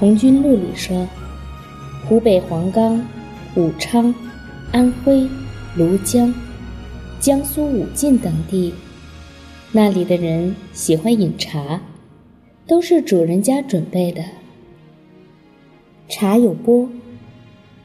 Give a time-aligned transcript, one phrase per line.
[0.00, 1.06] 童军录》里说，
[2.08, 3.06] 湖北黄冈、
[3.54, 4.14] 武昌、
[4.72, 5.28] 安徽、
[5.76, 6.32] 庐江、
[7.20, 8.72] 江苏武进等地，
[9.72, 11.82] 那里的人喜欢饮茶，
[12.66, 14.24] 都是主人家准备的。
[16.08, 16.88] 茶有波，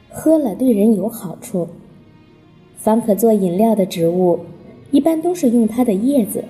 [0.08, 1.68] 喝了对人有好处。
[2.78, 4.40] 凡可做饮料的植物，
[4.90, 6.42] 一般都是用它的叶子，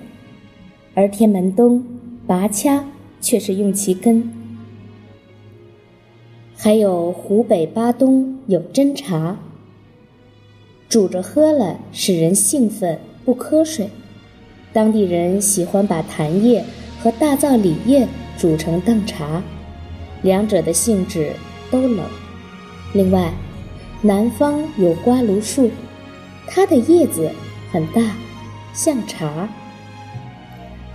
[0.93, 1.83] 而天门冬、
[2.25, 2.85] 拔掐
[3.19, 4.31] 却是用其根。
[6.59, 9.37] 还有湖北巴东有真茶，
[10.89, 13.91] 煮着喝了使人兴奋不瞌睡。
[14.73, 16.65] 当地人喜欢把檀叶
[16.99, 18.07] 和大枣李叶
[18.39, 19.43] 煮成当茶，
[20.23, 21.31] 两者的性质
[21.69, 22.03] 都冷。
[22.91, 23.31] 另外，
[24.01, 25.69] 南方有瓜芦树。
[26.47, 27.29] 它的叶子
[27.71, 28.15] 很大，
[28.73, 29.47] 像茶，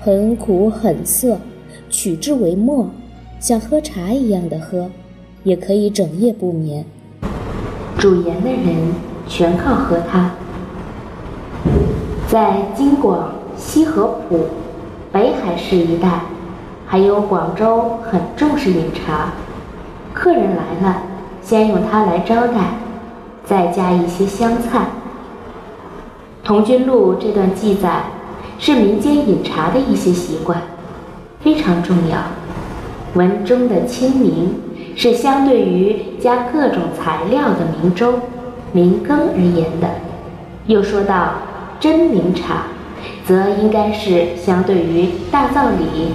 [0.00, 1.38] 很苦很涩，
[1.88, 2.90] 取之为末，
[3.38, 4.90] 像喝茶一样的喝，
[5.44, 6.84] 也可以整夜不眠。
[7.98, 8.92] 主盐的人
[9.28, 10.30] 全靠喝它。
[12.28, 14.46] 在京广西河浦、
[15.12, 16.22] 北海市一带，
[16.86, 19.32] 还有广州，很重视饮茶。
[20.14, 21.02] 客人来了，
[21.42, 22.74] 先用它来招待，
[23.44, 24.80] 再加一些香菜。
[26.46, 28.04] 《童军录》这段记载
[28.58, 30.60] 是民间饮茶的一些习惯，
[31.40, 32.18] 非常重要。
[33.14, 34.54] 文中的“清明”
[34.94, 38.14] 是相对于加各种材料的明粥、
[38.72, 39.88] 明羹而言的。
[40.66, 41.34] 又说到
[41.80, 42.64] 真名茶，
[43.26, 46.12] 则应该是相对于大枣李、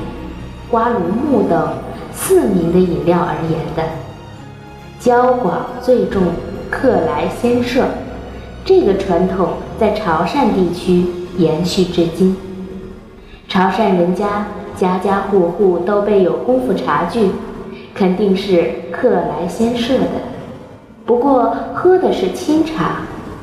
[0.69, 1.73] 瓜芦木等
[2.13, 3.83] 次名的饮料而言的。
[4.99, 6.23] 交广最重，
[6.69, 7.85] 客来先设。
[8.65, 11.05] 这个传统在潮汕地区
[11.37, 12.35] 延续至今。
[13.47, 17.29] 潮汕人家家家户户都备有功夫茶具，
[17.97, 20.05] 肯定是客来先设的。
[21.05, 23.01] 不过喝的是清茶，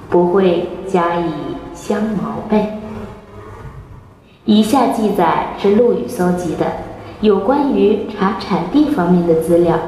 [0.09, 1.33] 不会加以
[1.75, 2.65] 香茅备。
[4.45, 6.67] 以下记载是陆羽搜集的
[7.21, 9.75] 有关于茶产地方面的资料。《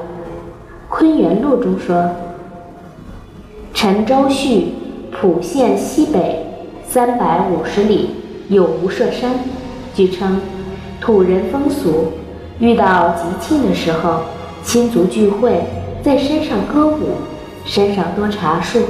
[0.89, 2.11] 昆源录》中说
[3.73, 4.75] ：“陈州绪。”
[5.19, 6.45] 蒲县西北
[6.87, 8.11] 三百五十里
[8.51, 9.31] 有无舍山，
[9.95, 10.39] 据称
[11.01, 12.13] 土人风俗，
[12.59, 14.21] 遇到吉庆的时候，
[14.67, 15.63] 亲族聚会，
[16.03, 17.11] 在山上歌舞，
[17.65, 18.81] 山上多茶树。《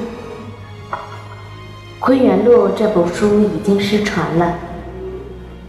[2.00, 4.54] 昆源录》这部书已经失传了。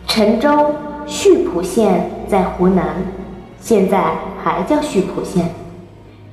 [0.08, 0.74] 陈州
[1.06, 2.86] 溆浦县在湖南，
[3.60, 5.54] 现在还叫溆浦县，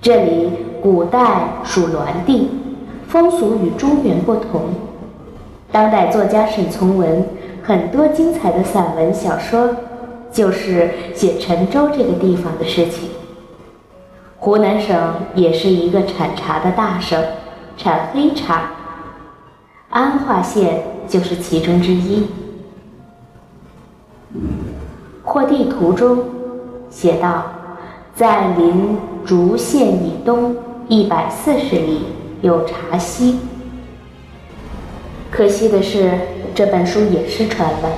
[0.01, 2.49] 这里古代属滦地。
[3.09, 4.63] 风俗与中原不同。
[5.73, 7.27] 当代作家沈从文
[7.61, 9.69] 很多精彩的散文小说，
[10.33, 13.09] 就是写陈州这个地方的事情。
[14.45, 17.19] 湖南省也是一个产茶的大省，
[17.79, 18.73] 产黑茶。
[19.89, 22.27] 安化县就是其中之一。
[25.23, 26.27] 或地图中
[26.91, 27.43] 写道，
[28.15, 30.55] 在临竹县以东
[30.89, 32.03] 一百四十里。
[32.43, 33.39] 有茶溪，
[35.31, 36.11] 可惜的是，
[36.55, 37.89] 这本书也失传了。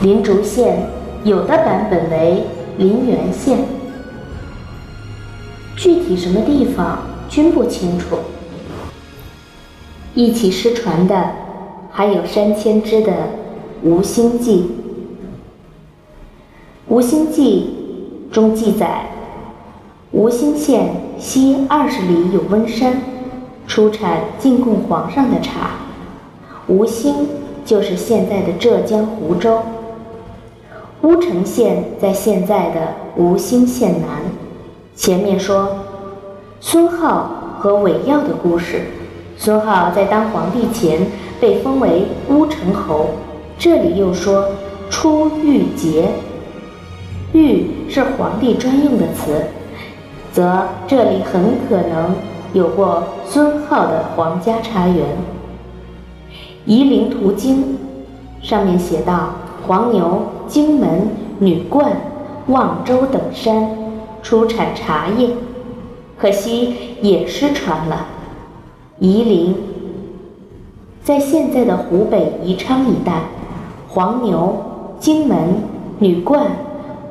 [0.00, 0.88] 临竹县
[1.24, 2.44] 有的版本为
[2.76, 3.58] 临源县，
[5.78, 8.18] 具体什么地方均不清楚。
[10.12, 11.30] 一起失传的
[11.92, 13.12] 还有山千之的
[13.84, 14.56] 《吴兴记》，
[16.88, 17.70] 《吴兴记》
[18.34, 19.06] 中记载。
[20.10, 23.00] 吴兴县西二十里有温山，
[23.68, 25.76] 出产进贡皇上的茶。
[26.66, 27.28] 吴兴
[27.64, 29.62] 就是现在的浙江湖州。
[31.02, 34.47] 乌城县在现在的吴兴县南。
[34.98, 35.68] 前面说
[36.60, 37.22] 孙皓
[37.56, 38.82] 和韦耀的故事。
[39.36, 41.06] 孙皓在当皇帝前
[41.40, 43.10] 被封为乌城侯。
[43.56, 44.48] 这里又说
[44.90, 46.08] 出玉节，
[47.32, 49.40] 玉是皇帝专用的词。
[50.32, 52.12] 则这里很可能
[52.52, 54.96] 有过孙皓的皇家茶园。
[56.66, 57.78] 《夷陵图经》
[58.46, 59.30] 上面写道：
[59.64, 61.08] 黄牛、荆门、
[61.38, 61.92] 女冠、
[62.48, 63.70] 望州等山
[64.28, 65.30] 出产茶叶，
[66.18, 68.08] 可惜也失传了。
[68.98, 69.56] 夷陵
[71.02, 73.22] 在现在的湖北宜昌一带，
[73.88, 74.54] 黄牛、
[75.00, 75.62] 荆门、
[75.98, 76.44] 女冠、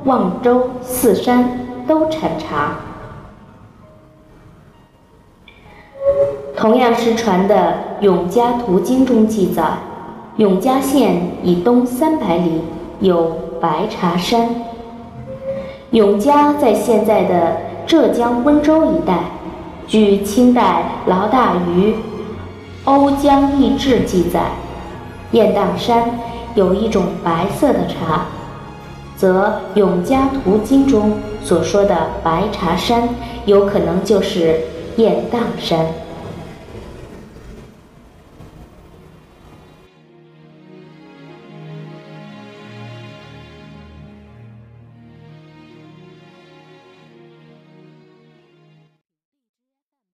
[0.03, 2.75] 望州四山都产茶。
[6.55, 7.55] 同样失传的
[8.03, 9.63] 《永嘉图经》中记载，
[10.35, 12.61] 永嘉县以东三百里
[12.99, 14.49] 有白茶山。
[15.91, 17.55] 《永嘉在现在的
[17.85, 19.19] 浙江温州一带。
[19.87, 21.95] 据清代劳大鱼
[22.91, 24.41] 《瓯江逸志》记载，
[25.31, 26.19] 雁荡山
[26.55, 28.25] 有一种白色的茶，
[29.15, 29.45] 则
[29.75, 33.07] 《永嘉图经》中所说的白茶山，
[33.45, 34.59] 有可能就是
[34.97, 35.85] 雁荡山。